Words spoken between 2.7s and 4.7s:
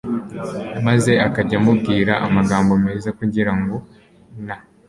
meza kugira ngo na